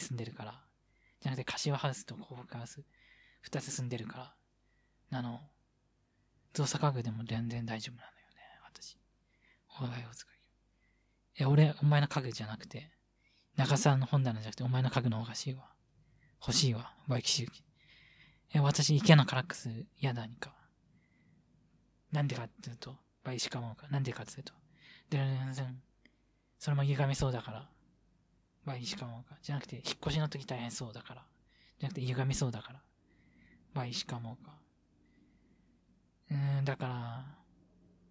[0.00, 0.64] 住んでるから。
[1.20, 2.84] じゃなくて、柏ハウスと幸福ハウス、
[3.40, 4.34] 二つ住んでるか
[5.10, 5.18] ら。
[5.18, 5.40] あの、
[6.52, 8.98] 造作家具でも全然大丈夫なのよね、私。
[9.80, 10.38] お互いを使い。
[11.40, 12.90] え、俺、お前の家具じゃなくて、
[13.56, 15.72] 中さんの本棚じゃなくて、お前の家具の方がしいわ。
[16.40, 17.64] 欲しいわ、バイキシュキ。
[18.54, 20.54] え、私、池のカラックス嫌だにか。
[22.12, 23.88] なんでかっていうと、バイシカモか。
[23.88, 24.54] なんでかっていうと、
[25.10, 25.82] でんでん
[26.58, 27.68] それも歪みそうだから、
[28.68, 29.38] バイシカモか。
[29.42, 31.24] じゃなくて、引っ越しの時大変そうだから。
[31.78, 32.82] じゃなくて、歪みそうだから、
[33.72, 34.58] バイシカモか。
[36.30, 37.24] うーん、だから、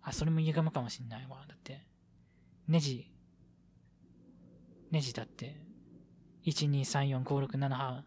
[0.02, 1.46] あ、それも歪むかもしんないわ。
[1.48, 1.86] だって、
[2.68, 3.14] ネジ、
[4.90, 5.62] ネジだって、
[6.44, 8.04] 1、2、3、4、5、6、7、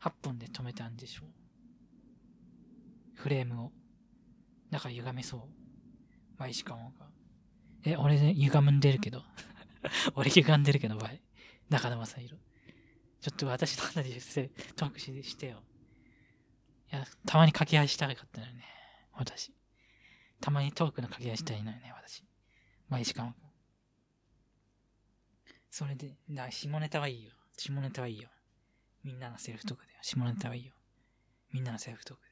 [0.00, 1.28] 8、本で止めたんでしょう
[3.14, 3.72] フレームを。
[4.72, 5.40] だから歪めそう。
[6.36, 7.06] バイシカモが。
[7.84, 9.22] え、俺で歪んでるけど。
[10.16, 11.22] 俺歪んでるけど、バイ。
[11.68, 12.40] 中田正宏。
[13.20, 15.62] ちょっと私の話でトークしてよ。
[16.92, 18.64] いや、たまに掛け合いしたかったのよね。
[19.12, 19.52] 私。
[20.40, 22.22] たまにトークの掛け合いしたいのよね、私。
[22.88, 23.42] バイシカモ君。
[25.70, 27.32] それで、な、下ネタはいいよ。
[27.56, 28.28] 下ネタはいいよ。
[29.02, 29.98] みんなのセルフトークだよ。
[30.02, 30.74] 下ネタはいいよ。
[31.52, 32.28] みんなのセルフトークで。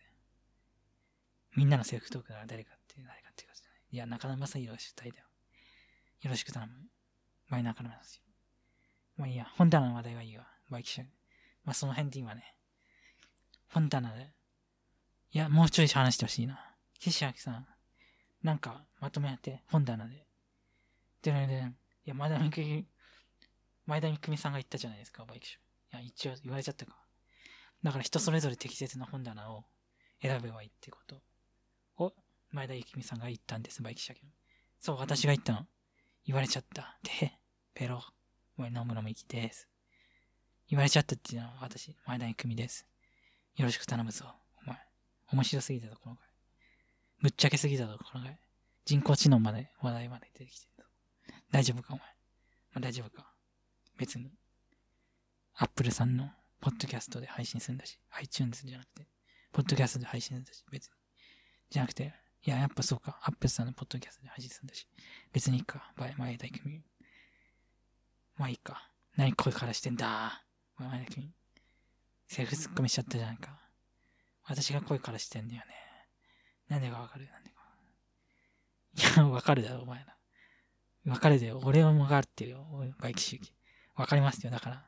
[1.57, 3.79] みんなのセルフトークなら誰かって、誰かっていうかじゃない。
[3.91, 5.27] いや、中田正宏が主体だよ。
[6.23, 6.73] よろしく頼む。
[7.49, 7.83] マイナーか
[9.17, 9.25] ま。
[9.27, 10.47] あいいや、本棚の話題はいいわ。
[10.71, 11.05] バイキシャ。
[11.65, 12.55] まあその辺で今ね。
[13.69, 14.31] 本棚で。
[15.33, 16.75] いや、もうちょい話してほしいな。
[17.01, 17.67] 岸明さん。
[18.43, 20.27] なんか、まとめやって、本棚で。
[21.23, 21.75] でねでね。
[22.07, 22.87] いや、前田みくみ、
[23.87, 25.97] 前田みくみさんが言ったじゃないですか、バイキシャ。
[25.97, 26.97] いや、一応言われちゃったか。
[27.83, 29.65] だから人それぞれ適切な本棚を
[30.23, 31.23] 選べばいいってこと
[31.97, 32.15] を、
[32.51, 34.17] 前田ゆきみさんが言ったんです、バイキシャ。
[34.79, 35.67] そう、私が言ったの。
[36.27, 36.99] 言われちゃった。
[37.03, 37.33] で、
[37.75, 38.03] ペロ。
[38.57, 39.69] おい、野村美希です。
[40.69, 42.87] 言われちゃったっていうのは私、前田ゆきみです。
[43.57, 44.27] よろしく頼むぞ。
[44.65, 44.79] お前。
[45.33, 46.29] 面白すぎたぞ、この回。
[47.21, 48.39] ぶっちゃけすぎたぞ、この回。
[48.85, 50.89] 人工知能まで、話題まで出てきてるぞ。
[51.51, 52.07] 大丈夫か、お前。
[52.07, 52.13] ま
[52.77, 53.29] あ、大丈夫か。
[53.99, 54.31] 別に。
[55.57, 56.31] アップルさんの、
[56.61, 59.09] ポッドキャストで配信するんだし、iTunes じゃなくて、
[59.53, 60.93] ポッドキャストで配信するんだし、別に。
[61.71, 62.15] じゃなくて、
[62.45, 63.19] いや、やっぱそうか。
[63.25, 64.87] アップルさんのポッドキャストで配信するんだし。
[65.33, 65.93] 別にいいか。
[65.97, 66.85] by、前田君。
[68.37, 68.91] まあいいか。
[69.17, 70.45] 何声からしてんだ。
[70.79, 71.33] 前田君。
[72.27, 73.59] セルフツッコミしちゃったじゃないか。
[74.47, 75.75] 私が声からしてんだよね。
[76.69, 77.29] なんでかわかる？
[77.31, 77.57] なんでか。
[78.97, 81.13] いや、わかるだろ、お前ら。
[81.13, 81.61] わかるだよ。
[81.63, 82.67] 俺はわかってるよ。
[82.99, 83.53] バイキ周期。
[83.95, 84.51] わかりますよ。
[84.51, 84.85] だから。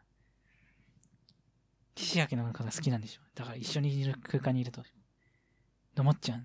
[1.94, 3.20] 岸明のことが好きなんでしょ。
[3.34, 4.82] だから一緒にいる空間にいると。
[5.94, 6.42] と思っちゃう。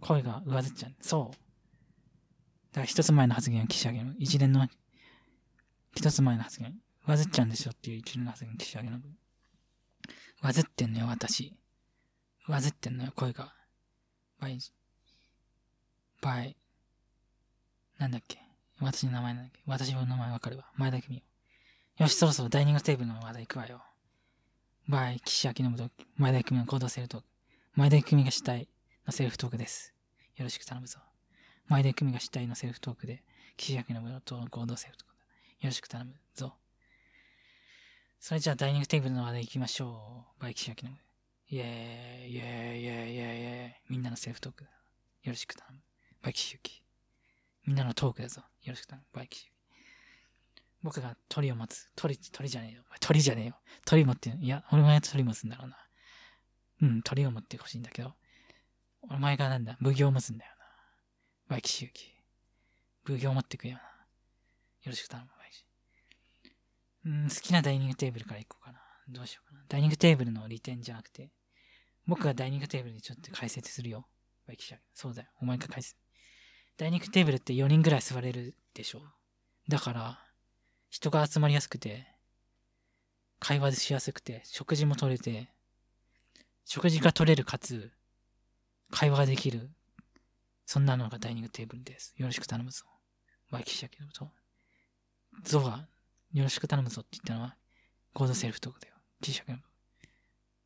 [0.00, 0.94] 声が上ずっちゃう。
[1.00, 1.36] そう。
[2.78, 4.64] だから一つ前の発言は岸上の、一連の、
[5.96, 6.76] 一つ前の発言、
[7.08, 9.00] 上ずっちゃうんでしょっていう一連の発言、岸上の。
[10.44, 11.52] 上ずってんのよ、私。
[12.46, 13.52] 上ずってんのよ、声が。
[14.38, 16.56] by、by、
[17.98, 18.38] なんだっけ。
[18.80, 19.60] 私の名前なんだっけ。
[19.66, 20.66] 私の名前わかるわ。
[20.76, 21.22] 前田君よ。
[21.96, 23.82] よし、そろそろダイニングテーブルの話題行くわよ。
[24.88, 27.26] by、岸明信と前田組の合同セルフトーク。
[27.74, 28.68] 前田組が主体
[29.04, 29.92] のセルフトークです。
[30.36, 31.00] よろしく頼むぞ。
[31.68, 33.22] 前田組が主体のセルフトークで、
[33.58, 35.20] 岸明信との合同セルフトークだ。
[35.20, 35.24] よ
[35.64, 36.54] ろしく頼むぞ。
[38.20, 40.42] それじゃあダイニングテーブルの話題行きましょう。
[40.42, 40.98] by 岸明信。
[41.50, 43.74] イェーイ、イェーイ、イェーイ、イェーイ、イェーイ。
[43.90, 44.70] みんなのセルフトークだ。
[44.70, 44.76] よ
[45.26, 45.78] ろしく頼む。
[46.22, 46.82] by 岸由紀。
[47.66, 48.40] みんなのトークだぞ。
[48.62, 49.06] よろしく頼む。
[49.12, 49.52] by 岸由紀。
[50.82, 51.90] 僕がトリを持つ。
[51.96, 52.82] 鳥、鳥じゃねえよ。
[53.00, 53.54] 鳥じゃねえよ。
[53.84, 55.76] 鳥持って、いや、俺前鳥持つんだろうな。
[56.80, 58.14] うん、鳥を持ってほしいんだけど。
[59.10, 60.52] お前がなんだ、奉行を持つんだよ
[61.48, 61.54] な。
[61.54, 62.12] バイキシユキ。
[63.06, 63.80] 奉行を持ってくよな。
[63.80, 63.84] よ
[64.86, 65.64] ろしく頼む、バイキシ。
[67.06, 68.78] うん、好きなダイニングテーブルから行こうかな。
[69.08, 69.64] どうしようかな。
[69.68, 71.30] ダイニングテーブルの利点じゃなくて、
[72.06, 74.06] 僕がダイニングテーブルにちょっと解説するよ。
[74.46, 74.78] バイキシャ。
[74.94, 75.28] そうだよ。
[75.40, 75.96] お前が解説。
[76.76, 79.02] ダイニングテーブルって4人ぐらい座れるでしょ。
[79.68, 80.18] だから、
[80.90, 82.06] 人が集まりやすくて、
[83.40, 85.50] 会話しやすくて、食事も取れて、
[86.64, 87.92] 食事が取れるかつ、
[88.90, 89.70] 会話ができる。
[90.68, 92.12] そんなのがダイニングテーブルです。
[92.18, 92.84] よろしく頼むぞ。
[93.50, 94.30] バイキシャけどと。
[95.42, 95.88] ゾが、
[96.34, 97.56] よろしく頼むぞって言ったのは、
[98.12, 98.94] コードセルフトークだよ。
[99.22, 99.58] キシャけど。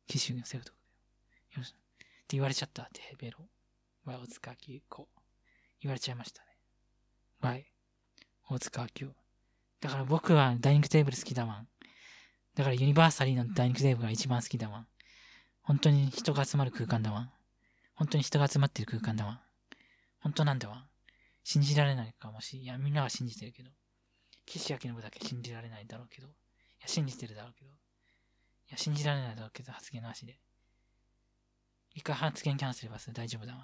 [0.05, 1.39] キシャのセルフトークだよ。
[1.51, 1.75] よろしく。
[1.75, 2.83] って言われちゃった。
[2.91, 3.47] てベロ。
[4.05, 5.07] バイ、大塚明子。
[5.79, 6.49] 言われちゃいましたね。
[7.39, 7.65] バイ、
[8.49, 9.15] 大塚明子。
[9.79, 11.67] だから僕はダイニングテーブル好きだわん。
[12.55, 14.87] だからユニバーサリーのダイニングテーブルが一番好きだわん。
[15.61, 17.31] 本当に人が集まる空間だわん。
[17.95, 19.39] 本当に人が集まってる空間だわん。
[20.23, 20.87] 本当なんだわ。
[21.43, 23.69] 信じられないかもし、いや、みんなは信じてるけど。
[24.45, 26.27] 岸明信だけ信じられないだろうけど。
[26.27, 26.31] い
[26.81, 27.71] や、信じてるだろうけど。
[27.71, 27.73] い
[28.71, 30.39] や、信じられないだろうけど、発言なしで。
[31.93, 33.59] 一回発言キャンセルはする大丈夫だわ。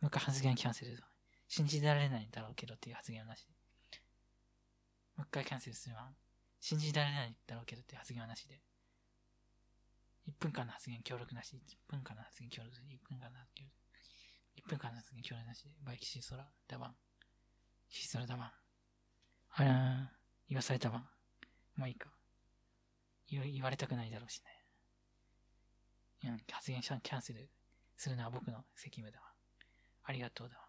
[0.00, 1.06] もう一回発言キャンセルだ。
[1.48, 3.52] 信じられないだろうけどっていう発言はなしで。
[5.16, 6.08] もう一回キャンセルするわ。
[6.60, 8.58] 信じられないだろうけどっていう発言はなしで。
[10.28, 11.54] 1分間の発言協力なし。
[11.56, 12.96] 1分間の発言協力なし。
[12.96, 13.81] 1分間の発言協力、
[14.56, 15.64] 1分間の発言協力なし。
[15.84, 16.94] バイキシーソラ、ダバン。
[17.88, 18.50] キシソラダバン。
[19.54, 20.12] あら
[20.48, 21.04] 言わされたわ。
[21.76, 22.08] もういいか。
[23.28, 24.42] 言われたくないだろうし
[26.22, 26.30] ね。
[26.30, 27.48] うん、発言者キャンセル
[27.96, 29.26] するのは僕の責務だわ。
[30.04, 30.64] ありがとうだわ。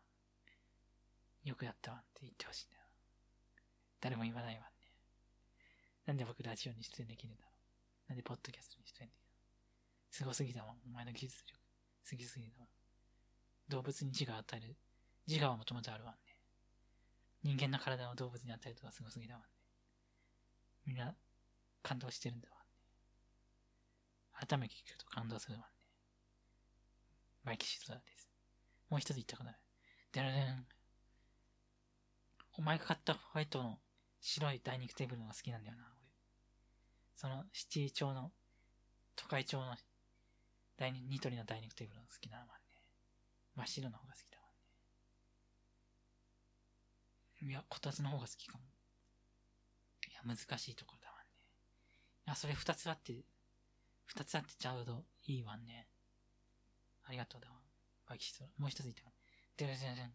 [1.44, 2.84] よくやったわって言ってほしいんだよ。
[4.00, 4.68] 誰も言わないわね。
[6.06, 7.52] なんで僕ラジオに出演できるんだろ
[8.08, 8.10] う。
[8.10, 9.34] なんでポッドキャストに出演できるの
[10.12, 10.76] すごすぎだわ。
[10.86, 11.60] お前の技術力。
[12.04, 12.68] すぎすぎだわ。
[13.74, 14.78] 動物に自我を与える。
[15.28, 16.18] 自我はもともとあるわね。
[17.44, 19.48] 人間の体を動物に与えるとかすごすぎだわね。
[20.86, 21.16] みんな
[21.82, 22.58] 感動してるんだわ
[24.40, 24.48] ね。
[24.48, 25.66] 改めて聞くと感動するわね。
[27.44, 28.30] マイキシソラです。
[28.90, 29.58] もう一つ言ったことある。
[30.12, 30.68] でるでん。
[32.60, 33.80] お前が買ったホワイトの
[34.22, 36.12] 白いダイニングテーブルのが好きなんだよな、俺。
[37.16, 38.32] そのシティ町の、
[39.16, 39.76] 都会町の
[40.78, 42.63] ダイニニトリのダイニングテーブルの好きなのはね。
[43.56, 44.46] 真っ白の方が好きだわ
[47.42, 47.50] ね。
[47.50, 48.64] いや、こたつの方が好きかも。
[50.10, 51.30] いや、難しいところだわね。
[52.28, 53.14] いや、それ二つあって、
[54.06, 55.88] 二つあってちゃうといいわね。
[57.06, 57.56] ありがとうだわ。
[58.08, 59.04] バキシトもう一つ言った
[59.58, 60.12] でるでるでん。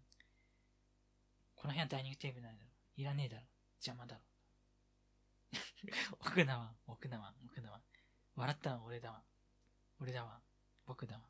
[1.55, 2.71] この部屋ダイニングテーブルないだろ。
[2.97, 3.43] いらねえだろ。
[3.85, 4.23] 邪魔だろ。
[6.21, 7.81] 奥だわ、奥だわ、奥だわ。
[8.35, 9.23] 笑ったのは俺だわ。
[10.01, 10.41] 俺だわ。
[10.87, 11.23] 僕だわ。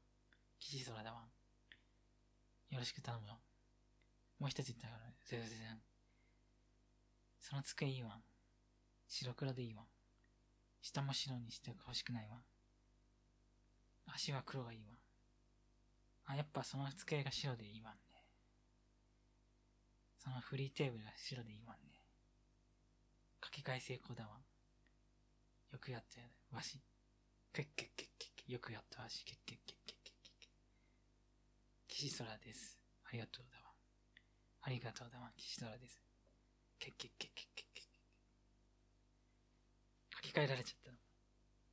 [0.58, 1.28] キジソラだわ。
[2.70, 3.38] よろしく頼むよ。
[4.38, 5.80] もう一つ言ったから、全然。
[7.40, 8.20] その机いいわ。
[9.08, 9.84] 白黒でいいわ。
[10.82, 12.42] 下も白にして欲しくないわ。
[14.06, 14.94] 足は黒がいいわ。
[16.26, 17.98] あ、やっぱその机が白でいいわね。
[20.18, 21.88] そのフリーテーブルが白でいいわね。
[23.42, 24.40] 書き換え成功だわ。
[25.72, 26.80] よくやったよ、わし。
[27.52, 28.52] けっけっけっけっけ。
[28.52, 29.24] よくやったわし。
[29.24, 29.77] けっけっけ。
[31.98, 32.78] 岸空です。
[33.08, 33.72] ありがとうだわ。
[34.62, 35.32] ありがとうだわ。
[35.36, 36.00] 岸空です。
[36.78, 37.82] けっけっけっけっけっけ。
[40.14, 40.98] 書き換えられちゃったの。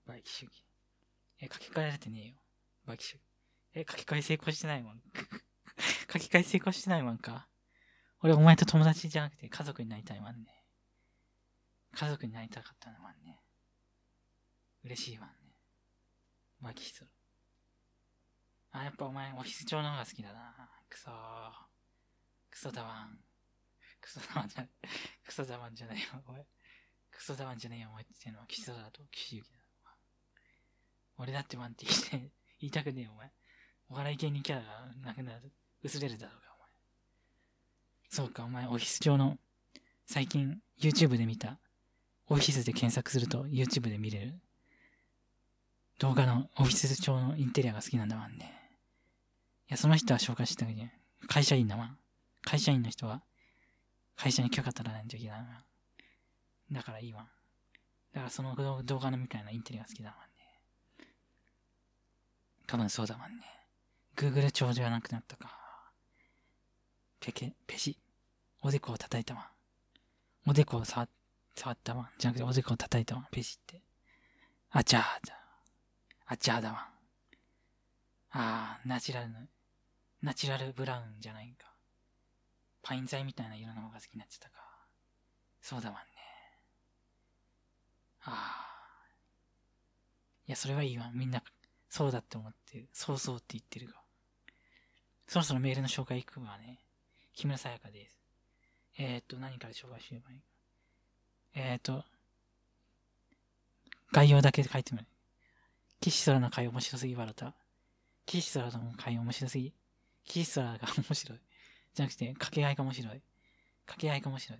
[0.07, 0.65] バイキ主義。
[1.39, 2.33] え、書き換えられてねえよ。
[2.87, 3.21] バイキ主義。
[3.75, 5.01] え、書き換え成功してないもん。
[6.11, 7.47] 書き換え成功してないもんか。
[8.23, 10.65] 俺お前と友達じゃなくて家族になりたいわんね。
[11.93, 13.43] 家族になりたかったのわんね。
[14.85, 15.35] 嬉しいわんね。
[16.61, 17.05] バキヒト
[18.77, 20.53] あ、やっぱお前オフィス調の方が好きだな。
[20.89, 21.13] くそー。
[22.51, 23.17] クソだわん。
[24.01, 24.67] クソだわんじゃ、
[25.25, 26.45] クソだわんじゃないよ、お前。
[27.09, 29.59] クソだわんじゃねえよ、お前って言ってんのは、キソだと、キシユキだ。
[31.17, 32.09] 俺だってワンって言って、
[32.59, 33.31] 言いたくねえよ、お前。
[33.89, 36.69] お笑い芸人キャラがなくなる、薄れるだろうが、お前。
[38.09, 39.37] そうか、お前、オフィス調の、
[40.05, 41.57] 最近、YouTube で見た、
[42.27, 44.41] オフィスで検索すると YouTube で見れる、
[45.99, 48.54] 動画のオフィス調のインテリアが好きなんだわんね。
[49.67, 50.87] いや、その人は紹介してたけど、
[51.27, 51.95] 会社員だわ。
[52.43, 53.21] 会社員の人は、
[54.15, 55.45] 会社に許可取らないといけないわ。
[56.71, 57.27] だからいいわ。
[58.13, 61.05] だからその動画のみたいなインテリが好きだわんね。
[62.67, 63.43] 多分そうだわんね。
[64.15, 65.49] Google 帳じゃなくなったか。
[67.19, 67.97] ペケ、ペシ。
[68.61, 69.51] おでこを叩いたわ。
[70.47, 71.07] おでこを触
[71.55, 72.09] 触ったわ。
[72.17, 73.27] じゃなくておでこを叩いたわ。
[73.31, 73.81] ペシって。
[74.71, 75.39] あちゃーだ。
[76.27, 76.89] あちゃーだわ。
[78.31, 79.39] あー、ナチュラルの、
[80.25, 81.71] ナチュラルブラウンじゃないか。
[82.81, 84.55] パイン材みたいな色の方が好きになっちゃったか。
[85.61, 86.03] そうだわんね。
[88.23, 90.49] あー。
[90.49, 91.11] いや、それはいいわ。
[91.13, 91.43] みんな、
[91.89, 93.93] そうだって思って、そうそうって言ってるが。
[95.27, 96.79] そろそろメールの紹介いくわね。
[97.35, 98.19] 木村さやかです。
[98.97, 100.45] えー、っと、何から紹介しればいいか
[101.53, 102.03] えー、っと、
[104.11, 105.07] 概要だけで書いてもらう。
[106.01, 107.53] 岸空の回面白すぎ笑った。
[108.25, 109.71] 岸空の回面白すぎ。
[110.25, 111.39] 岸空が面白い。
[111.93, 113.23] じゃなくて、掛け合いが面白い。
[113.85, 114.59] 掛け合いが面白い。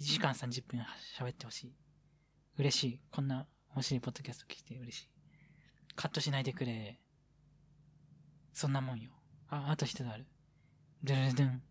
[0.00, 0.80] 1時間30分
[1.18, 1.74] 喋ってほしい。
[2.58, 3.00] 嬉しい。
[3.10, 5.08] こんな面白いポッドキャスト聞いて嬉しい。
[5.96, 6.98] カットしないでくれ。
[8.52, 9.10] そんなもんよ。
[9.48, 10.26] あ、あと一つある。
[11.02, 11.62] ドゥルドゥン。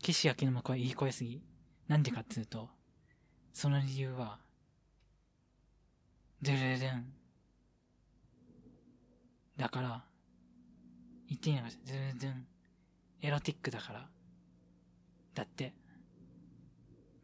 [0.00, 1.42] 岸明の声いい声すぎ。
[1.88, 2.68] なんでかっつうと、
[3.52, 4.40] その理由は、
[6.42, 7.12] ドゥルドゥン。
[9.56, 10.04] だから、
[11.32, 11.92] 言っていいのかしら。
[11.92, 12.46] ドゥルドゥン。
[13.22, 14.08] エロティックだから。
[15.34, 15.72] だって。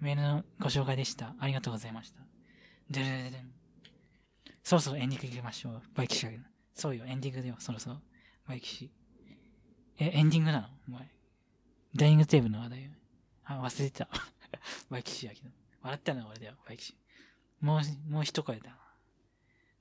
[0.00, 1.34] メールのご紹介でした。
[1.38, 2.20] ありがとうございました。
[2.90, 3.36] でるるる。
[4.62, 5.82] そろそろエンディング行きましょう。
[5.94, 6.38] by キシャ。
[6.74, 8.00] そうよ、エンディングだよ、そろそろ。
[8.46, 8.90] バイキシ。
[9.98, 10.68] え、エンディングなの？
[10.88, 11.10] お前。
[11.94, 12.90] ダイニングテーブルの話題よ。
[13.44, 14.08] あ、忘れてた。
[14.88, 15.50] by 岸やけど。
[15.82, 16.96] 笑ったの俺だよ、 by 岸。
[17.60, 18.78] もう、もう一声だ。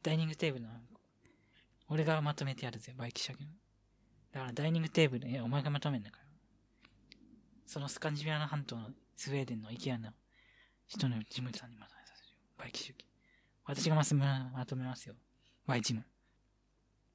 [0.03, 0.71] ダイニングテーブルの、
[1.87, 3.51] 俺がまとめてやるぜ、 by 岸やけど。
[4.37, 6.23] だからダイニングテーブル、え、お前がまとめんのかよ。
[7.65, 10.11] そのスカンジビアナ半島のスウェーデンのイケアの
[10.85, 12.35] 人のジムさんにまとめさせるよ。
[12.55, 13.07] by 岸由紀。
[13.65, 14.03] 私がま
[14.53, 15.15] まとめますよ。
[15.65, 16.03] by ジム。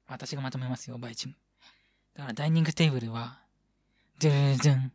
[0.05, 1.35] 私がまとめますよ、 by ジム。
[2.13, 3.39] だからダイニングテーブルは、
[4.19, 4.91] ドゥードゥン。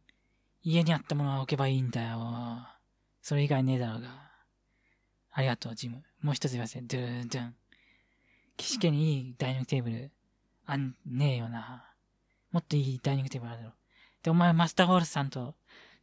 [0.63, 2.67] 家にあったものは置けばいいんだよ。
[3.23, 4.11] それ以外ねえだろうが。
[5.31, 6.05] ありがとう、ジム。
[6.21, 6.83] もう一つ言わせ。
[6.83, 7.57] ドゥードゥン。
[8.59, 10.11] 岸家にいいダイニングテーブル、
[10.67, 11.89] あんねえよな。
[12.51, 13.75] もっといいダイニングテーブルあるだろ。
[14.23, 15.55] で、お前マスターウォールさんと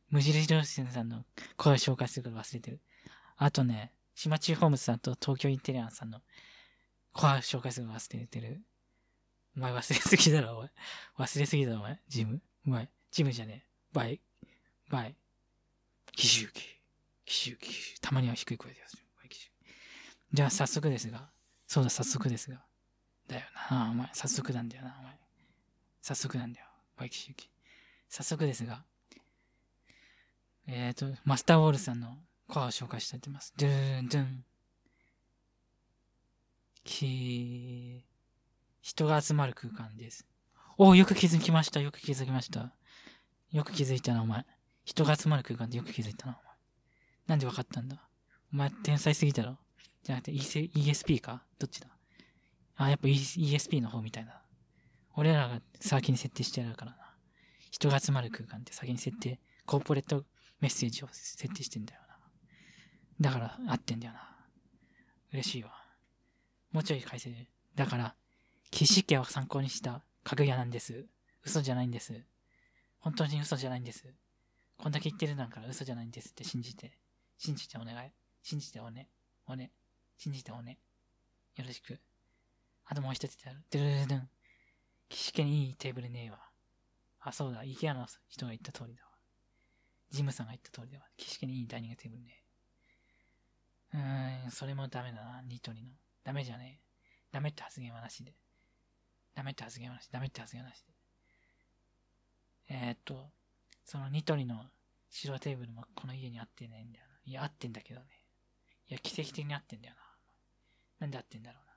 [0.09, 1.25] 無印良品さんの
[1.57, 2.79] 声を紹介すること忘れてる。
[3.37, 6.21] あとね、島忠ホームズさんと東京インテリアさんの
[7.11, 8.61] 声を紹介するの忘れてる。
[9.57, 10.69] お前忘れすぎだろ、お前。
[11.17, 11.99] 忘れすぎだろ、お前。
[12.07, 12.41] ジム？
[12.67, 12.89] お前。
[13.11, 13.69] ジムじゃねえ。
[13.93, 15.15] by？by？
[16.13, 16.61] 岸由紀。
[17.25, 17.99] 岸由紀。
[18.01, 18.91] たまには低い声でやる。
[19.17, 19.49] by 岸由紀。
[20.31, 21.29] じゃあ早速ですが。
[21.67, 22.63] そうだ、早速ですが。
[23.27, 24.09] だよな、お前。
[24.13, 25.19] 早速なんだよな、お前。
[26.05, 26.67] 早速なんだよ。
[26.97, 27.49] バイ奇襲機。
[28.09, 28.83] 早速ですが。
[30.67, 32.15] えっ、ー、と、マスターウォールさんの
[32.47, 33.55] コアを紹介したいと思います。
[33.57, 34.45] ドゥーン、ドゥン。
[36.83, 38.05] き
[38.83, 40.27] 人が集まる空間です。
[40.77, 41.79] おお、よく気づきました。
[41.79, 42.71] よく気づきました。
[43.51, 44.45] よく気づいたな、お前。
[44.83, 46.55] 人が集まる空間でよく気づいたな、お前。
[47.25, 48.07] なんでわかったんだ？
[48.53, 49.57] お前、天才すぎたろ？
[50.03, 51.41] じゃなくて、ESP か？
[51.57, 51.87] どっちだ？
[52.75, 54.39] あ、やっぱ ESP の方みたいな。
[55.15, 56.97] 俺らが先に設定してやるからな。
[57.71, 60.25] 人が集まる空間って先に設定、コーポレート
[60.61, 63.29] メッセージを設定してんだよな。
[63.29, 64.29] だから、合ってんだよな。
[65.33, 65.71] 嬉しいわ。
[66.71, 67.47] もうちょい改正。
[67.75, 68.15] だから、
[68.71, 71.05] 岸家を参考にした家具屋なんです。
[71.43, 72.13] 嘘じゃないんです。
[72.99, 74.13] 本当に嘘じゃないんです。
[74.77, 76.97] こんだけ言ってるなんから嘘じゃないんですって信じて、
[77.37, 78.11] 信じてお願い。
[78.41, 79.09] 信じておね。
[79.47, 79.71] おね。
[80.17, 80.79] 信じておね。
[81.55, 81.99] よろしく。
[82.85, 83.63] あともう一つやる。
[83.71, 84.29] ドゥルルルン。
[85.09, 86.39] 岸家にいいテーブルねえわ。
[87.21, 87.63] あ、そうだ。
[87.63, 89.09] イケアの人が言った通りだわ。
[90.09, 91.05] ジムさんが言った通りだわ。
[91.17, 92.43] 岸家にいいダイニングテーブルね
[93.93, 93.97] え。
[93.97, 95.41] うーん、それもダメだな。
[95.47, 95.89] ニトリの。
[96.23, 96.85] ダメじゃねえ。
[97.31, 98.33] ダメって発言はなしで。
[99.33, 100.09] ダメって発言はなし。
[100.11, 100.93] ダメって発言はなしで。
[102.69, 103.29] えー、っと、
[103.83, 104.65] そのニトリの
[105.09, 107.13] 白テーブルもこの家に合ってねえんだよな。
[107.25, 108.07] いや、合ってんだけどね。
[108.87, 110.01] いや、奇跡的に合ってんだよな。
[110.99, 111.73] なんで合ってんだろうな。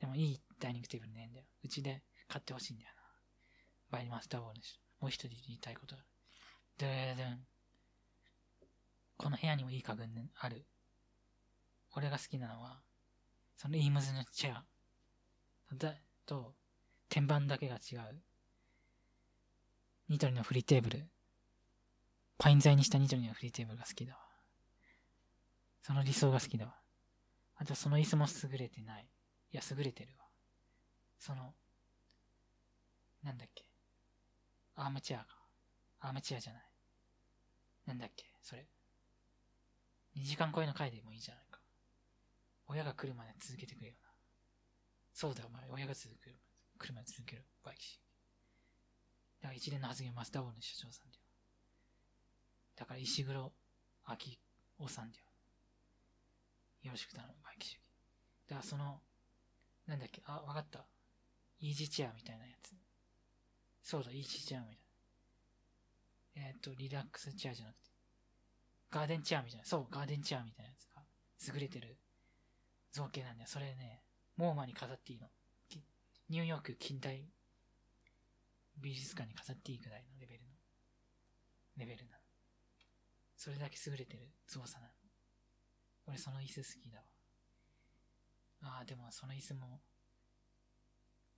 [0.00, 1.46] でもいいダイニングテーブルねえんだよ。
[1.64, 3.98] うちで買ってほしいんだよな。
[3.98, 4.80] バイマスターボールし。
[5.00, 6.04] もう一人言いたいことある。
[6.78, 7.46] ドゥードゥン。
[9.16, 10.02] この部屋にもいい家具
[10.38, 10.66] ある。
[11.94, 12.80] 俺が好きなのは、
[13.56, 14.64] そのイームズのチェア。
[15.74, 15.94] だ、
[16.26, 16.54] と、
[17.08, 18.22] 天板だけが違う。
[20.08, 21.08] ニトリのフリーテーブル。
[22.38, 24.20] パイン材にしたニトリのフリーテーブルが好きだわ。
[25.82, 26.74] その理想が好きだわ。
[27.56, 29.08] あとその椅子も優れてない。
[29.52, 30.26] いや、優れてるわ。
[31.18, 31.54] その、
[33.26, 33.64] なんだっけ？
[34.76, 35.26] アームチェアか。
[35.98, 36.62] アームチェアじゃない。
[37.86, 38.68] なんだっけ、それ。
[40.16, 41.60] 2時間超えの回でもいいじゃないか。
[42.68, 44.08] 親が来るまで続けてくれよな。
[45.12, 45.68] そうだよ、お前。
[45.70, 46.38] 親が続く、
[46.78, 47.44] 来るまで続ける。
[47.64, 48.00] by 岸。
[49.40, 51.24] だから一連の発言マスターウォールの社長さんだよ。
[52.76, 53.52] だから石黒
[54.08, 54.16] 明
[54.78, 55.24] 夫さんだよ。
[56.82, 57.80] よろしく頼む、 by 岸。
[58.46, 59.02] だからその、
[59.86, 60.86] なんだっけ、あ、わかった。
[61.58, 62.74] イージーチェアみたいなやつ。
[63.86, 66.48] そうだ、イージーチェアみたいな。
[66.48, 67.90] えっ、と、リラックスチェアじゃなくて、
[68.90, 69.64] ガーデンチェアみたいな。
[69.64, 71.04] そう、ガーデンチェアみたいなやつが、
[71.54, 71.96] 優れてる
[72.90, 73.48] 造形なんだよ。
[73.48, 74.02] それね、
[74.36, 75.28] モーマに飾っていいの。
[76.28, 77.30] ニューヨーク近代
[78.78, 80.48] 美術館に飾っていいくらいのレベルの、
[81.76, 82.18] レベルなの。
[83.36, 84.94] それだけ優れてる造作なの。
[86.08, 87.04] 俺その椅子好きだわ。
[88.62, 89.80] ああ、でもその椅子も、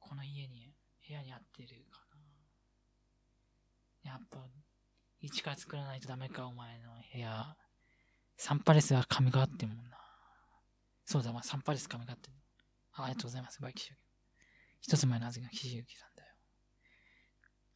[0.01, 0.73] この家に、
[1.07, 2.08] 部屋に合ってるか。
[4.09, 4.45] やっぱ、
[5.21, 7.57] 一から作らないとダメか、お前の部屋。
[8.37, 9.99] サンパレスは神があってもんな。
[11.05, 12.31] そうだ、まあ、サンパレス神があって
[12.93, 13.95] あありがとうございます、バイキシュ
[14.81, 16.35] 一つ前のはずが岸由紀さんだよ。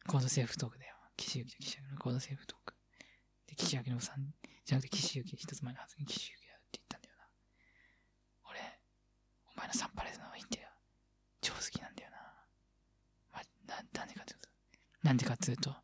[0.07, 0.95] コードセーフトークだよ。
[1.17, 2.73] 岸由紀と岸由紀のコードセーフトーク。
[3.47, 4.33] で、岸由紀のさん、
[4.65, 7.27] じゃなくて岸由紀一つ前のはずが岸由紀だって言ったんだよな。
[8.49, 8.59] 俺、
[9.55, 10.69] お前のサンパレスのインテリア、
[11.41, 12.17] 超好きなんだよな。
[13.31, 14.49] まあ、な、なんでかっていうと、
[15.03, 15.75] なんでかっていうと、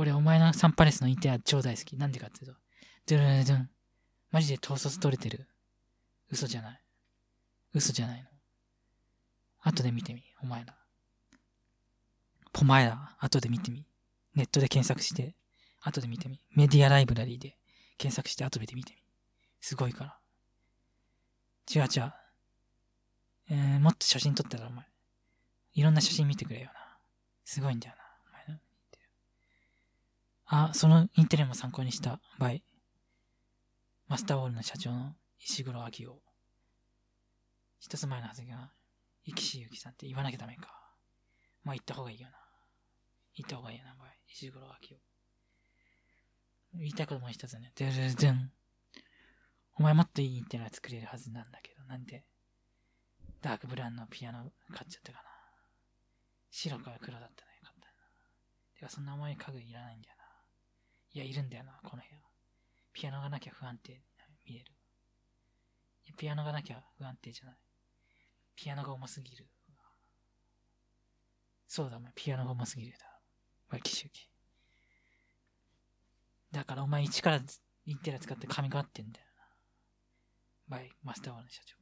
[0.00, 1.96] 俺、お前のサンパレスのインテア超大好き。
[1.96, 2.58] なんでかっていうと、
[3.06, 3.70] ドゥルルドゥン。
[4.30, 5.46] マジで統率取れてる。
[6.30, 6.80] 嘘じゃない。
[7.74, 8.28] 嘘じゃないの。
[9.62, 10.74] 後で見てみ、お前ら。
[12.60, 13.84] お前ら、後で見てみ。
[14.34, 15.34] ネットで検索して、
[15.82, 16.40] 後で見てみ。
[16.54, 17.56] メディアライブラリーで
[17.98, 19.02] 検索して後で見てみ。
[19.60, 20.18] すごいから。
[21.72, 22.12] 違う違う。
[23.50, 24.86] えー、もっと写真撮ったらお前。
[25.74, 26.72] いろんな写真見てくれよな。
[27.44, 27.99] すごいんだよな。
[30.52, 32.54] あ、そのインテリアも参考にした場合。
[34.08, 36.20] マスターウォールの社長の石黒明夫。
[37.78, 38.72] 一つ前の発言は、
[39.24, 40.68] 生きしゆきさんって言わなきゃダメか。
[41.62, 42.34] まあ言った方がいいよな。
[43.36, 44.08] 言った方がいいよな、場合。
[44.28, 44.96] 石黒明夫。
[46.74, 47.72] 言いたいことも一つね。
[47.76, 48.50] でるでん。
[49.78, 52.24] お前もっといいインテリア作れるはずなんだけど、なんで、
[53.40, 55.30] ダークブラウンのピアノ買っちゃったかな。
[56.50, 57.92] 白から黒だったらよかったな。
[58.74, 60.19] てか、そんな重い家具いらないんだよな。
[61.12, 62.20] いや、いるんだよな、この部屋。
[62.92, 64.00] ピアノがなきゃ不安定に
[64.44, 64.72] 見える。
[66.16, 67.56] ピアノがなきゃ不安定じゃない。
[68.56, 69.48] ピアノが重すぎる。
[71.66, 73.06] そうだ、お前、ピアノが重すぎるだ。
[73.68, 74.28] バイキシュキ。
[76.50, 77.40] だからお前一から
[77.86, 79.26] インテリア使って神がってんだよ
[80.68, 80.76] な。
[80.76, 81.76] バイ、マスターワーの社長。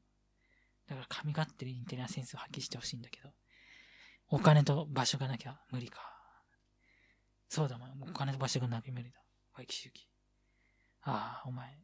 [0.89, 3.31] だから神がってるインテリアセンスを発揮してほしいんだけど、
[4.29, 6.18] お金と場所がなきゃ無理か。
[7.49, 7.90] そうだ、お前。
[8.11, 9.21] お金と場所がなきゃ無理だ。
[9.57, 10.09] バイキシュキ。
[11.02, 11.78] ああ、お前。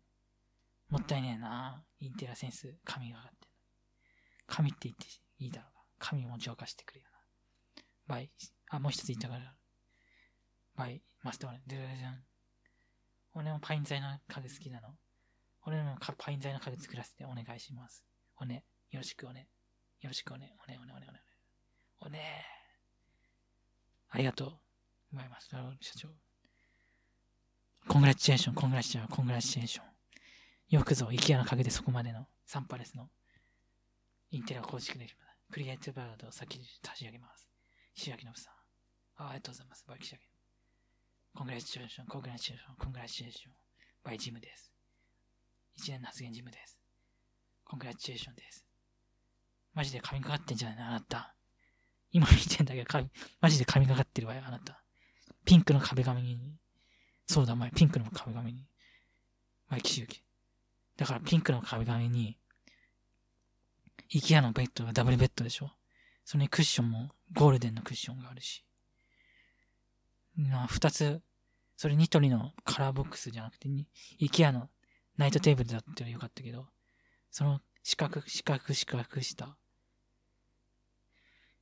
[0.90, 1.82] もったいねえな。
[2.00, 3.50] インテリアセンス、神が上がってん
[4.46, 5.06] 神って言って
[5.38, 5.80] いいだろうが。
[5.98, 7.82] 神も浄化してくれよな。
[8.06, 8.30] バイ、
[8.70, 9.54] あ、もう一つ言ったから。
[10.76, 12.22] バイ、マスターワーでるじゃん。
[13.32, 14.88] 俺もパイン材の家具好きなの。
[15.62, 18.04] 俺もパイン材の家具作らせてお願いします。
[18.36, 19.48] おね、よろしくおね。
[20.00, 21.20] よろしくおね、おね、おね、おね、おね。
[22.00, 22.44] おね
[24.10, 24.63] ありがとう。
[25.14, 25.48] ございます。
[25.80, 26.08] 社長。
[27.88, 29.86] コングラチュエーション、コングラチュエーション、コングラチュエーション。
[30.70, 33.10] よくぞ、イケアの陰でそこまでのサンパレスの
[34.30, 35.18] インテリア構築できる。
[35.52, 37.48] クリエイティブバードを先に差し上げます。
[37.94, 38.54] 石垣信さん。
[39.16, 39.84] ありがとうございます。
[39.86, 40.24] バイキシャゲ。
[41.34, 43.52] コングラチュエーション、コングラチュエーション、コングラチュエーション。
[44.02, 44.72] バイジムです。
[45.76, 46.78] 一年の発言ジムです。
[47.64, 48.66] コングラチュエーションです。
[49.74, 50.86] マジで髪かかってんじゃないの？
[50.86, 51.34] あなた。
[52.10, 53.10] 今見てんだけど、
[53.40, 54.83] マジで髪かかってるわよ、あなた。
[55.44, 56.56] ピンクの壁紙に。
[57.26, 58.66] そうだ、お前、ピンクの壁紙に。
[59.68, 60.22] マイキシユキ。
[60.96, 62.36] だから、ピンクの壁紙に、
[64.10, 65.70] イケアのベッドがダブルベッドでしょ。
[66.24, 68.64] それにクッションもゴールデンのクッションがあるし。
[70.36, 71.22] まあ、二つ、
[71.76, 73.68] それニトリのカラーボックスじゃなくて、
[74.18, 74.70] イケアの
[75.16, 76.66] ナイトテーブルだったらよかったけど、
[77.30, 79.56] その四角、四角、四角した。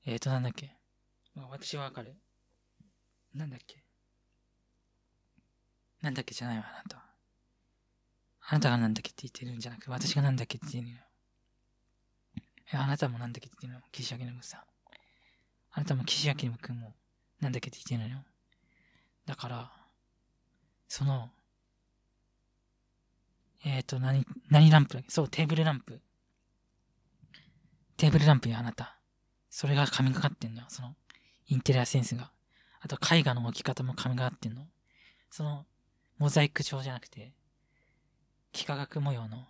[0.06, 0.76] えーと、なんだっけ。
[1.36, 2.16] あ、私はわかる。
[3.34, 3.82] なんだっけ？
[6.02, 7.04] なんだっけじゃないわ、あなた。
[8.40, 11.06] あなたがなんだっけって言ってるんじゃなくて、私がなんだっけって言ってるのよ。
[12.74, 13.80] え、あなたもなんだっけって言ってるの？
[13.92, 14.60] 岸明信さん。
[15.72, 16.94] あなたも岸明信くんも
[17.40, 18.24] なんだっけって言ってるのよ。
[19.26, 19.72] だから、
[20.88, 21.30] その、
[23.64, 25.10] えっ、ー、と、何、何ランプだっけ？
[25.10, 26.00] そう、テーブルランプ。
[27.96, 28.98] テーブルランプよ、あなた。
[29.48, 30.96] それが神がかってんのよ、その、
[31.46, 32.32] インテリアセンスが。
[32.84, 34.66] あと、絵画の置き方も神がかってんの？
[35.30, 35.64] その、
[36.18, 37.32] モザイク調じゃなくて、
[38.52, 39.46] 幾何学模様の、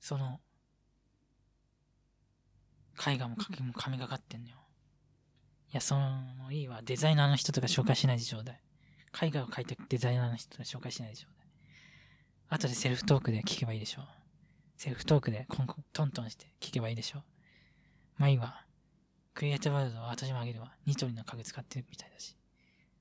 [0.00, 0.40] その、
[3.06, 4.56] 絵画も描きも神がかってんのよ。
[5.70, 6.80] いや、その、いいわ。
[6.82, 8.60] デザイナーの人とか紹介しないでちょうだい。
[9.22, 11.46] 絵画を描いたデザイナーの人とか紹介しないでちょうだい。
[12.48, 14.04] 後でセルフトークで聞けばいいでしょう。
[14.78, 17.22] セルフトークでコンコントントンして聞けばいいでしょう。
[18.18, 18.65] まあいいわ。
[19.36, 20.72] クリエイティブワールドは私もあげるわ。
[20.86, 22.34] ニトリの家具使ってるみたいだし。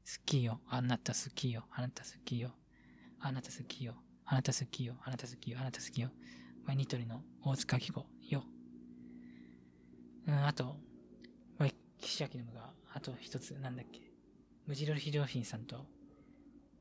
[0.06, 0.60] 好きよ。
[0.68, 1.64] あなた好きよ。
[1.72, 2.52] あなた好きよ。
[3.22, 3.96] あなた好きよ。
[4.26, 4.96] あなた好きよ。
[5.06, 5.58] あなた好きよ。
[5.62, 6.10] あなた好きよ。
[6.66, 8.44] まあ、ニトリの大塚紀子よ。
[10.28, 10.76] うん、あと、
[11.58, 11.70] まあ、
[12.02, 14.02] 岸明のが、あと一つ、なんだっけ。
[14.68, 15.86] 無印良品さんと、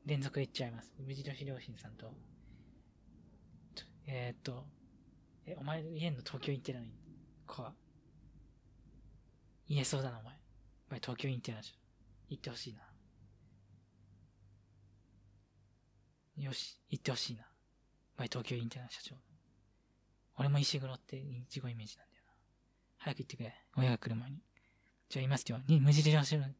[0.05, 0.91] 連続で言っちゃいます。
[0.99, 2.11] 無印良品さんと、
[4.05, 4.65] えー、っと、
[5.45, 6.91] え、お前家の東京行ってない
[7.47, 7.73] か。
[9.67, 10.33] 言えそうだな、お前。
[10.89, 11.75] お前東京行ってないでしょ。
[12.29, 12.81] 行ってほしいな。
[16.43, 17.43] よし、行ってほしいな。
[18.17, 19.15] お前東京インテナ社長。
[20.37, 22.33] 俺も石黒っていちごイメージなんだよな。
[22.97, 23.53] 早く行ってくれ。
[23.77, 24.37] 親が来る前に。
[25.09, 25.59] じゃあ言いますよ。
[25.67, 26.55] に、無印良品。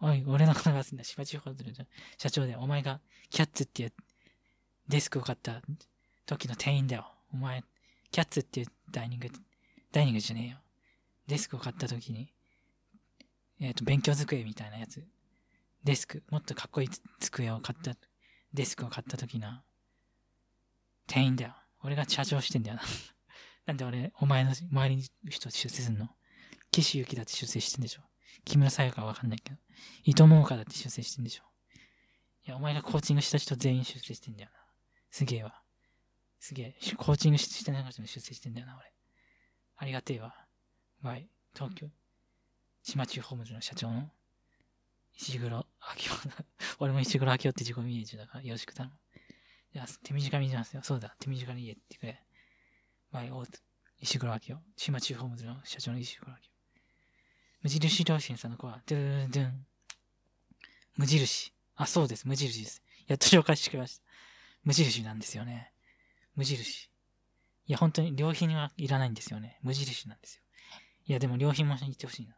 [0.00, 1.04] おい、俺のことがすんだ。
[1.04, 1.72] しばちホテル
[2.18, 3.92] 社長で、お前がキャッツっていう
[4.88, 5.62] デスクを買った
[6.26, 7.10] 時の店員だよ。
[7.32, 7.64] お前、
[8.10, 9.28] キャッツっていうダイニング、
[9.92, 10.58] ダイニングじゃねえよ。
[11.26, 12.32] デスクを買った時に、
[13.60, 15.04] えっ、ー、と、勉強机みたいなやつ。
[15.84, 16.88] デスク、もっとかっこいい
[17.20, 17.94] 机を買った、
[18.52, 19.48] デスクを買った時の、
[21.06, 21.54] 店員だよ。
[21.82, 22.82] 俺が社長してんだよな。
[23.66, 26.08] なんで俺、お前の周りに人出世すんの？
[26.70, 28.02] 岸由紀だって出世してんでしょ
[28.44, 29.56] 木村沙耶香はわかんないけど。
[30.02, 31.44] 伊藤桃香だって出世してんでしょ
[32.46, 34.58] いや、お前がコーチングした人全員出世してんだよな。
[35.10, 35.62] すげえわ。
[36.40, 36.76] すげえ。
[36.96, 38.92] コーチングしてない人も出世してんだよな、俺。
[39.76, 40.34] ありがてえわ。
[41.02, 41.88] バイ、東京。
[42.84, 44.10] 島中ホームズの社長の
[45.16, 46.36] 石黒明夫だ。
[46.78, 48.96] 俺も石黒明夫って自己イメージだからよろしく頼む。
[49.74, 50.82] いや、手短に言いますよ。
[50.82, 52.22] そうだ、手短に言えってくれ。
[53.10, 53.58] バイ、オート、
[54.00, 54.62] 石黒明夫。
[54.76, 56.40] 島中ホームズの社長の石黒明夫。
[57.62, 59.66] 無印良品さんの子は、ドゥンドゥン。
[60.96, 61.54] 無印。
[61.76, 62.28] あ、そうです。
[62.28, 62.82] 無印です。
[63.06, 64.04] やっと紹介してくれました。
[64.62, 65.72] 無印なんですよね。
[66.34, 66.90] 無印。
[67.66, 69.58] いや、本当に良品はいらないんですよね。
[69.62, 70.42] 無印なんですよ。
[71.06, 72.36] いや、でも良品も言ってほしいな。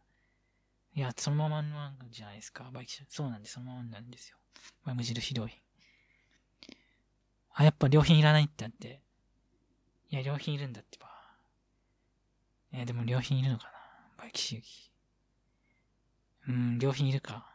[0.96, 2.70] いや、そのままなんじゃないですか。
[2.72, 4.38] バイキそうなんで、そのままなんですよ。
[4.82, 5.60] まあ、無印良品。
[7.52, 9.02] あ、やっぱ良品いらないってあって。
[10.10, 11.06] いや、良品いるんだってば。
[12.72, 13.70] えでも良品いるのかな
[14.16, 14.90] バイキシユキ。
[16.48, 17.46] うん、良品いるか。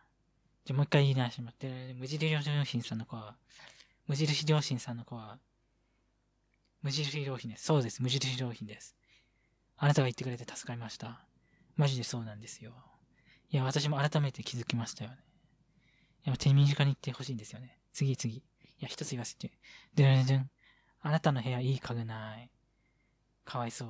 [0.64, 1.96] じゃ、もう一回言い直してもらって。
[1.98, 3.36] 無印良品さんの子は、
[4.06, 5.40] 無印良品さんの子は、
[6.84, 7.66] 無印良品です。
[7.66, 8.96] そうです、無印良品です。
[9.78, 11.26] あなたが言ってくれて助かりました。
[11.76, 12.91] マジでそうなんですよ。
[13.52, 15.18] いや、私も改めて気づきましたよね。
[16.26, 17.78] いや、手短に言ってほしいんですよね。
[17.92, 18.38] 次次。
[18.38, 18.44] い
[18.80, 19.52] や、一つ言わせて。
[19.94, 20.50] でるでん。
[21.02, 22.50] あなたの部屋いい家具ない。
[23.44, 23.90] かわいそう。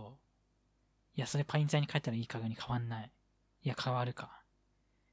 [1.15, 3.12] いや、それパイン材に書いたらいい家具に変わんない。
[3.63, 4.41] いや、変わるか。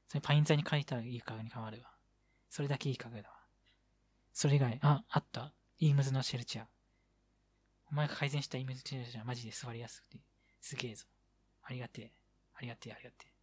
[0.07, 1.91] それパイン材に書いたらいい家具に変わるわ。
[2.49, 3.35] それだけいい家具だわ。
[4.33, 5.53] それ以外、あ、あった。
[5.77, 6.65] イームズのシェルチャー。
[7.91, 10.19] お前が改善したイームズシェルチャーマジで座りやすくて、
[10.59, 11.05] すげえぞ。
[11.63, 12.11] ありがてえ。
[12.55, 13.38] ありがてえ、ありがてえ。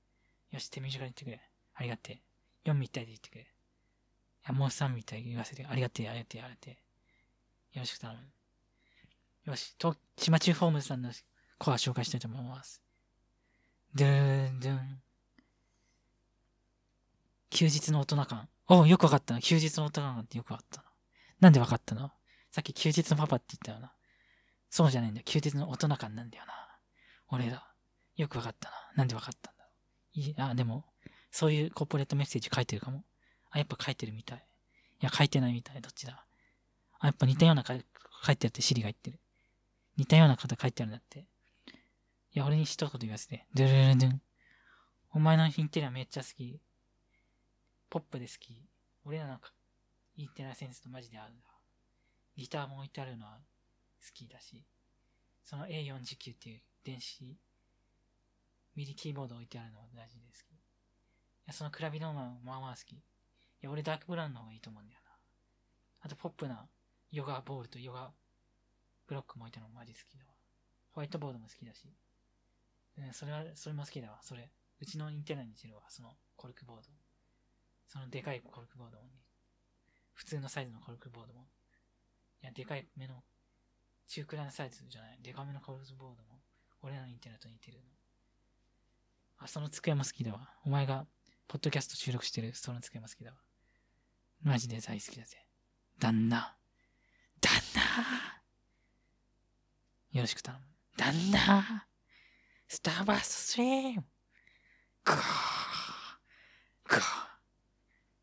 [0.52, 1.40] よし、手短に言ってくれ。
[1.74, 2.22] ありがて
[2.64, 2.70] え。
[2.70, 3.42] 4みたいで言ってくれ。
[3.42, 3.44] い
[4.46, 5.66] や、もう3みたい言わせて。
[5.66, 6.72] ありがてえ、ありがてえ、ありがてえ。
[6.72, 8.20] よろしく頼む。
[9.44, 11.12] よし、と、島中ホームズさんの
[11.58, 12.82] コア紹介したいと思います。
[13.94, 15.02] ドゥーン、ドゥン。
[17.50, 18.48] 休日の大人感。
[18.68, 19.40] およくわかったな。
[19.40, 20.88] 休日の大人感ってよくわかったな。
[21.40, 22.10] なんでわかったの？
[22.50, 23.92] さっき休日のパパって言ったよな。
[24.68, 25.24] そうじゃないんだよ。
[25.24, 26.52] 休日の大人感なんだよな。
[27.28, 27.66] 俺ら。
[28.16, 28.74] よくわかったな。
[28.96, 29.55] なんでわかったんだろう。
[30.16, 30.84] いあ、でも、
[31.30, 33.04] そういうコーポレートメッセージ書いてるかも。
[33.50, 34.38] あ、やっぱ書いてるみたい。
[35.02, 35.80] いや、書いてないみたい。
[35.80, 36.24] どっちだ
[36.98, 39.20] あ、やっぱ似たような書いてあってシリが言ってる。
[39.96, 41.20] 似たような方書いてあるんだって。
[41.20, 43.46] いや、俺に一言言わせて。
[43.54, 44.22] ドゥルルルン。
[45.12, 46.60] お前のインテリアめっちゃ好き。
[47.88, 48.62] ポップで好き。
[49.04, 49.52] 俺らなんか、
[50.16, 51.50] インテリアセンスとマジで合うんだ。
[52.36, 53.38] ギターも置いてあるのは
[54.04, 54.64] 好きだし、
[55.44, 57.36] その A49 っていう電子
[58.76, 60.56] ミリキーボード置いてあるのは大事ですけど。
[60.56, 60.58] い
[61.46, 62.92] や、そのクラビノーマンまあまあ好き。
[62.92, 62.98] い
[63.62, 65.12] や、俺ダークブラウンの方がいいと思うんだよな。
[66.02, 66.68] あとポップな
[67.10, 68.12] ヨガボールとヨガ
[69.06, 70.34] ブロックも置いてるのマジ好きだわ。
[70.90, 71.88] ホワイトボードも好きだし。
[72.98, 74.18] うん、それは、それも好きだわ。
[74.22, 74.50] それ。
[74.78, 75.82] うちのインテナにしてるわ。
[75.88, 76.82] そのコルクボード。
[77.86, 79.10] そのでかいコルクボードも、ね、
[80.12, 81.46] 普通のサイズのコルクボードも。
[82.42, 83.22] いや、でかい目の、
[84.08, 85.18] 中くらいのサイズじゃない。
[85.22, 86.40] でかめのコルクボードも、
[86.82, 87.95] 俺らのインテナと似てるの。
[89.38, 90.50] あ、その机も好きだわ。
[90.64, 91.06] お前が、
[91.48, 93.36] ポッドキャスト収録してるその机も好きだわ。
[94.42, 95.38] マジで大好きだぜ。
[95.98, 96.56] 旦那。
[97.40, 97.82] 旦那
[100.12, 100.64] よろしく頼む。
[100.96, 101.86] 旦那
[102.68, 104.04] スターバーストリーム
[105.04, 105.16] ゴー
[106.88, 107.00] ゴー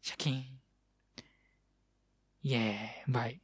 [0.01, 0.59] シャキン
[2.41, 3.41] イェーイバイ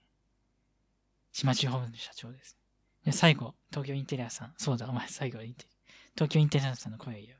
[1.31, 2.57] 島中ホームの社長です。
[3.05, 4.53] で、最後、東京インテリアさん。
[4.57, 5.93] そうだ、お前最後インテリア。
[6.15, 7.37] 東京インテリアさんの声を言う。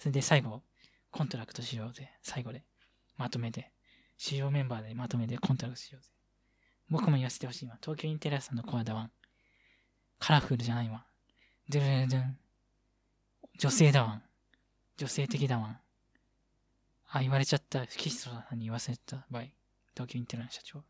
[0.00, 0.62] それで最後、
[1.10, 2.10] コントラクトしようぜ。
[2.22, 2.64] 最後で。
[3.18, 3.70] まとめて。
[4.16, 6.08] 主要メンバーでまとめてコントラクトしようぜ。
[6.88, 7.76] 僕も言わせてほしいわ。
[7.82, 9.10] 東京インテリアさんのコアだわ。
[10.18, 11.04] カラフルじゃないわ。
[11.68, 12.38] ドゥルルドゥン。
[13.58, 14.22] 女性だわ。
[14.96, 15.82] 女性的だわ。
[17.10, 17.86] あ、言われちゃった。
[17.86, 19.42] 岸田さんに言わせた場合。
[19.94, 20.82] 東京インテリアの社長。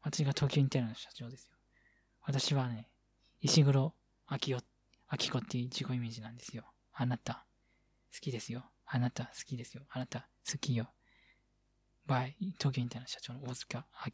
[0.00, 1.58] 私が東京インテリアの社長ですよ。
[2.22, 2.88] 私はね、
[3.42, 3.92] 石黒
[4.30, 4.64] 明夫、
[5.12, 6.64] 明子っていう自己イメージなんですよ。
[6.94, 7.44] あなた。
[8.12, 8.64] 好きですよ。
[8.86, 9.82] あなた好きですよ。
[9.90, 10.92] あなた好きよ。
[12.06, 14.12] バイ、東京インターの社長の大塚明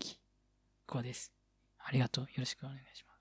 [0.87, 1.33] 子です。
[1.79, 2.25] ありがとう。
[2.25, 3.15] よろしくお願いしま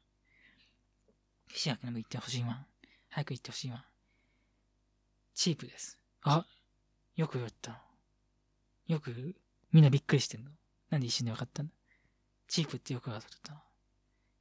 [1.49, 1.53] す。
[1.53, 2.65] 岸明信言ってほしいわ。
[3.09, 3.85] 早く言ってほしいわ。
[5.33, 5.97] チープです。
[6.23, 6.45] あ、
[7.15, 7.77] よく言ったの。
[8.87, 9.35] よく、
[9.71, 10.51] みんなびっくりしてんの。
[10.89, 11.73] なんで一瞬で分かったんだ
[12.47, 13.59] チープってよく分かったの。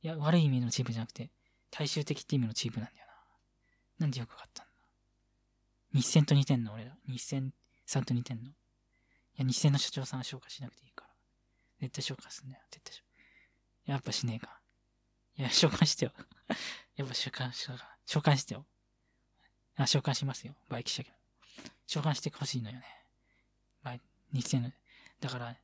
[0.03, 1.31] いや、悪い意味のチープじゃなくて、
[1.71, 3.13] 大衆的って意味のチープなんだよな。
[4.01, 4.66] なんでよく分かったんだ
[5.97, 6.93] 日銭と似てんの、俺ら。
[7.09, 7.55] 日銭
[7.87, 8.51] さんと似てんの？
[8.51, 8.55] い
[9.39, 11.11] や、日銭の社長さんは消化しなくていいから。
[11.81, 12.63] 絶対消化すんだよ。
[12.71, 13.03] 絶対。
[13.87, 14.61] やっぱしねえか。
[15.39, 16.13] いや、召喚してよ。
[16.97, 17.97] やっぱ召喚したか。
[18.05, 18.67] 召喚してよ。
[19.77, 20.55] あ、召喚しますよ。
[20.69, 21.11] バイキシャキ
[21.87, 22.85] 召喚してほしいのよね。
[23.83, 24.01] バイ、
[24.33, 24.73] 日銭の。
[25.21, 25.57] だから、